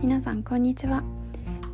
[0.00, 1.02] 皆さんこんにちは。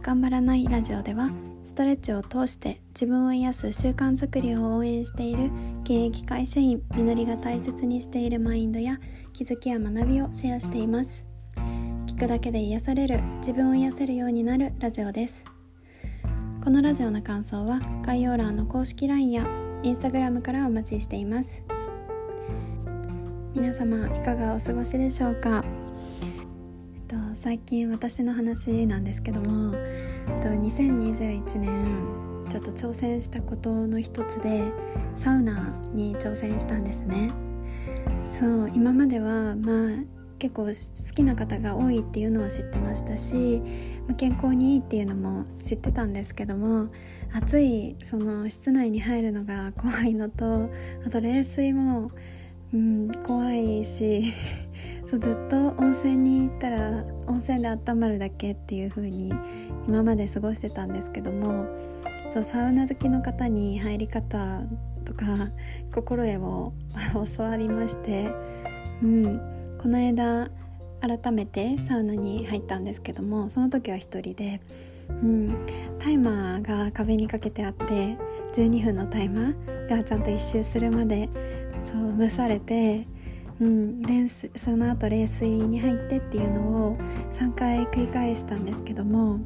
[0.00, 1.30] 頑張らないラジオでは
[1.62, 5.50] ストレッチを通して自分を癒す習慣づくりを応援している
[5.82, 8.98] 現役会社員みのりが大切にしているマインドや
[9.34, 11.26] 気づきや学びをシェアしています。
[12.06, 15.44] 聞くだけで癒される自分を癒せるようになるラジオです。
[16.64, 19.44] このラジオの感想は概要欄の公式 LINE や
[19.82, 21.62] Instagram からお待ちしています。
[23.54, 25.62] 皆様いかがお過ごしでしょうか？
[27.34, 34.62] 最近私の話なんですけどもと2021年ちょっと挑戦したことの一つで
[35.16, 37.30] サウナに挑戦したんですね。
[38.28, 43.62] そう今まではまあ結構好きな方が多いっていうのは知ってましたし、
[44.16, 46.88] 健康にいいっていうのも知ってたんですけども
[47.32, 50.70] 暑いその室内に入るのが怖いのと
[51.06, 52.10] あと冷水も、
[52.72, 54.32] うん、怖いし
[55.06, 59.32] そうずっと温泉に行ったら温泉で温まるだけっていう風に
[59.86, 61.66] 今まで過ごしてたんですけども
[62.30, 64.62] そうサウナ好きの方に入り方
[65.04, 65.26] とか
[65.94, 66.72] 心得を
[67.36, 68.30] 教わりまして、
[69.02, 69.40] うん、
[69.78, 70.50] この間
[71.00, 74.62] 改めてサウナに入ったんですけどもその時は一人で、
[75.08, 75.54] うん、
[75.98, 78.16] タイマーが壁にかけてあって
[78.54, 81.28] 12分のタイマーがちゃんと1周するまで
[81.84, 83.06] そう蒸されて
[83.64, 86.98] うん、冷水その後冷水に入ってっていうのを
[87.32, 89.40] 3回繰り返したんですけども、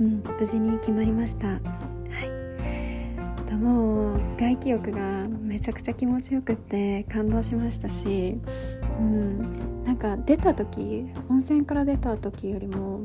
[0.00, 1.46] うん、無事に決まりました。
[1.46, 8.36] はい、ともう外気浴がめちゃくちゃ気持ちよくって感動しましたし、
[8.98, 13.02] うん、なんか出た時温泉から出た時よりも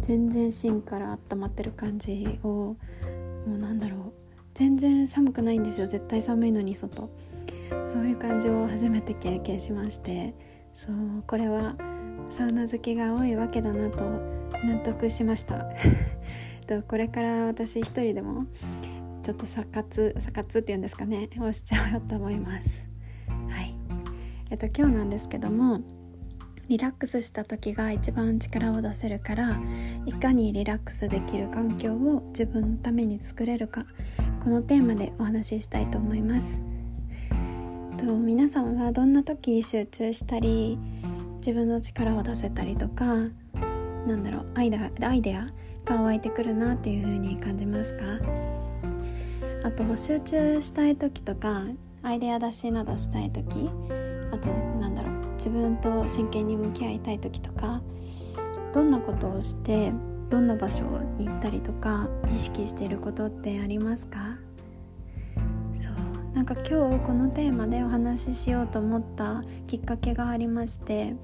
[0.00, 2.76] 全然芯から温まってる感じをも
[3.46, 4.12] うなんだろう
[4.54, 7.08] 全然寒くないんですよ絶対寒いのに外。
[7.84, 10.34] そういう感じを初めて経験しまして
[10.74, 11.76] そうこれは
[12.30, 14.08] サウナ好きが多いわけだなと
[14.64, 15.66] 納得しました。
[16.66, 18.46] とこれから私一人でも
[19.22, 22.88] ちょっとサ活サ活っていうんですかねをしちゃおうと思います。
[23.48, 23.74] はい。
[24.50, 25.80] えっと今日なんですけども
[26.68, 29.60] リラックスした時が一番力を出せるから
[30.06, 33.84] いかにリラックスできる環境を自分のために作れるか
[34.42, 36.71] このテーマでお話ししたいと思います。
[38.04, 40.76] と皆さんはどんな時集中したり
[41.36, 43.04] 自分の力を出せたりとか
[44.06, 45.46] なんだろうアイデアアイデア
[45.84, 48.02] が湧いてくるなっていう風に感じますか？
[49.62, 51.62] あと集中したい時とか
[52.02, 53.70] アイデア出しなどしたい時
[54.32, 54.48] あと
[54.80, 57.82] なんだろう自分と真剣に向き合いたい時とか
[58.72, 59.92] どんなことをして
[60.28, 60.82] どんな場所
[61.18, 64.31] に行ったりとか意識していることってありますか？
[66.42, 71.14] なんか今日このテーマでお話ししようと思ったきっかけがありまして、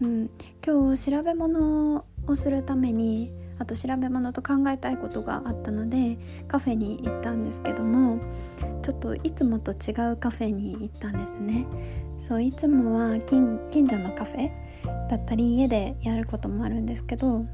[0.00, 0.30] うん、
[0.66, 6.16] 今日調べ物をするためにあと調べ物と考えたいことがあったので
[6.48, 8.18] カフェに行ったんですけども
[8.80, 11.66] ちょっといつもと違うカフェに行ったんですね。
[12.18, 14.50] そういつもは近所のカフェ
[15.10, 17.44] だったり家でやることもあるんですけど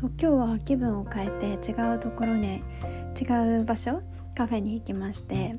[0.00, 2.62] そう今日は気分を変えて違うところに
[3.20, 4.00] 違う場所
[4.34, 5.56] カフェに行きまして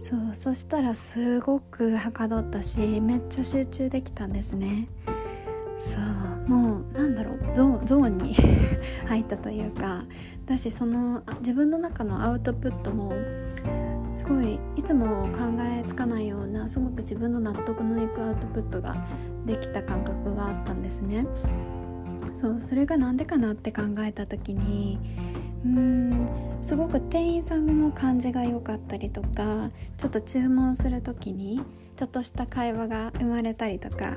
[0.00, 4.88] そうそしたらすごくはかどったしめっちゃ集中できたんですね。
[5.78, 8.34] そうもうなんだろうゾゾーンに
[9.06, 10.04] 入ったというか
[10.46, 13.12] だしその自分の中のアウトプットも
[14.14, 19.06] すごいいつも考えつかないようなすごく自分の納得のいくアウトプットが
[19.46, 21.26] できた感覚があったんですね。
[22.34, 24.98] そうそれが何でかなって考えた時に
[25.64, 26.28] うん。
[26.62, 31.60] すごく店員さんの感じが良かったりとかちょっと注文する時に
[31.96, 34.16] ちょっとした会話が生まれたりとか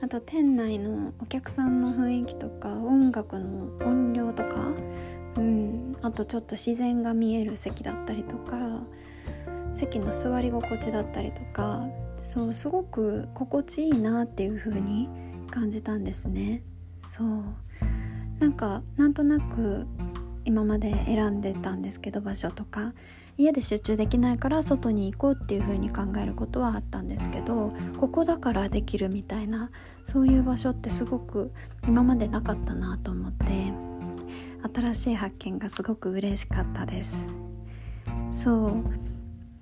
[0.00, 4.68] あと店内のお客さんの雰囲気とか音楽の音量とか、
[5.36, 8.56] うん、あとちょっと自然が見える席だったりとか
[9.74, 11.84] 席の座り心地だったりとか
[12.20, 15.08] そうすごく心地いいなっていう風に
[15.50, 16.62] 感じたんですね。
[17.00, 17.42] そう。
[18.38, 19.86] なんかなんとなく
[20.44, 22.94] 今まで選んでたんですけど場所とか
[23.38, 29.70] 家で集中できないから外に行こうっていう風に考えることはあったんですけどここだからできるみたいな
[30.04, 31.52] そういう場所ってすごく
[31.86, 33.72] 今までなかったなと思って
[34.74, 37.26] 新しい発見がすごく嬉しかったです。
[38.32, 38.68] そ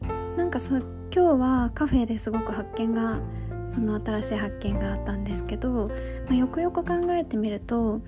[0.02, 0.36] う。
[0.36, 3.20] なんかそ今日はカフェですごく発見が
[3.70, 5.88] その新しい発見があったんですけど、
[6.26, 8.00] まあ、よくよく考えてみると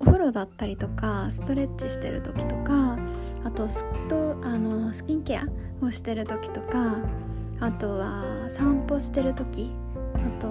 [0.00, 2.98] お風呂だったりとかストレッチしてる時とか
[3.44, 5.44] あとスとあのスキンケア
[5.80, 6.98] をしてる時とか
[7.60, 9.70] あとは散歩してる時
[10.14, 10.48] あと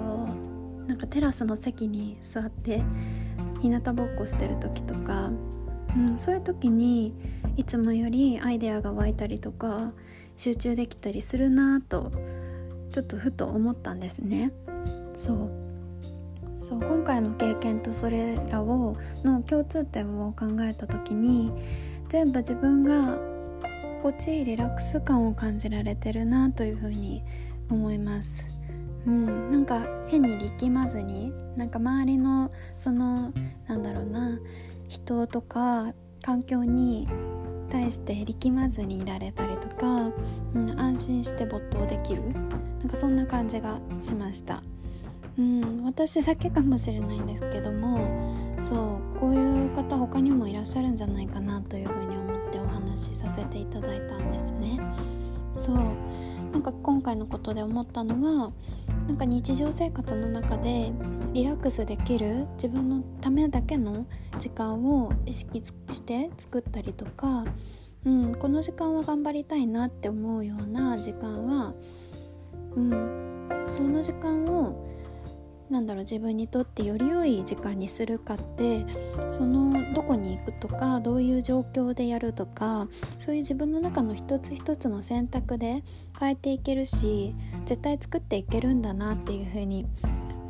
[0.86, 2.82] なんかテラスの席に座って
[3.60, 5.30] 日向ぼっこしてる時とか、
[5.96, 7.14] うん、そういう時に
[7.56, 9.92] いつもよりアイデアが湧いたりとか
[10.36, 12.10] 集中できたりするなと
[12.94, 14.52] ちょっとふと思ったんですね。
[15.16, 15.50] そう
[16.56, 21.50] そう今回の経験とそれらをの共通点を考えた時に
[22.08, 23.18] 全部自分が
[23.96, 27.24] 心地いいリラックス感を感じられてるなというふうに
[27.68, 28.48] 思います。
[29.06, 33.32] うん、なんか変に力まずになんか周りのその
[33.66, 34.38] なんだろうな
[34.86, 35.92] 人とか
[36.22, 37.08] 環境に
[37.70, 40.12] 対して力まずにいられたりとか、
[40.54, 42.22] うん、安心して没頭できる
[42.84, 44.62] なんかそんな感じがしました。
[45.38, 54.78] うん、私だけかもしれないんですけどもそうこういう方他にもいらっしゃるんじゃないかなというふうに思ってお話しさせていただいたんですね。
[55.56, 55.76] そう
[56.52, 58.52] なんか今回のことで思ったのは
[59.08, 60.92] なんか日常生活の中で
[61.32, 64.06] リラックスできる自分のためだけの
[64.38, 67.44] 時間を意識して作ったりとか、
[68.04, 71.74] うん、この時間は頑張りたいなって思うような時間は、
[72.76, 74.84] うん、その時間を
[75.70, 78.84] なんだろう自分にとってより良い時間にするかって
[79.30, 82.86] そのどこに行くとかどういう状況でやるとか
[83.18, 85.82] そういう自分の中の一つ一つの選択で
[86.18, 87.34] 変えていけるし
[87.64, 89.86] 絶対作っていけるんだなっていうふうに、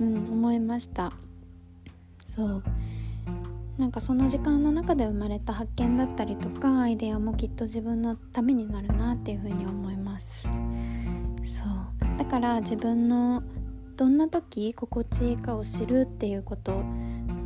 [0.00, 1.12] うん、思いました。
[2.24, 2.62] そう。
[3.78, 10.46] なんかその時間の中で生まれた発見だったりとかアイデアもきっと自分のためになるなっていうふうに思います。
[12.18, 13.42] だから自分の
[13.96, 16.82] どんな時心地いいかを知るっていうこと。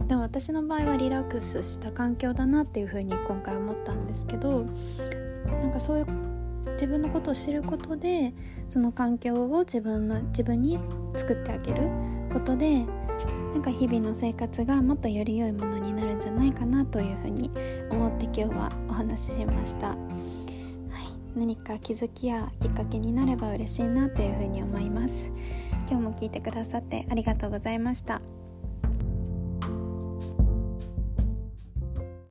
[0.08, 4.64] でも私の場合はリラックスした環境だなっていうふうに今回思ったんですけど
[5.44, 6.06] なんかそういう
[6.72, 8.32] 自分のことを知ることで
[8.70, 10.78] その環境を自分の自分に
[11.14, 11.82] 作ってあげる
[12.32, 12.86] ことで
[13.52, 17.50] なんか日々の生活がもっとより良いものになるんじゃないかなというふうに
[17.90, 19.96] 思って今日はお話ししました、
[21.34, 25.30] 何か気づきやきっかけになれば嬉しいなというふうに思います
[25.88, 28.37] 今日も聞いてくださってありがとうございました。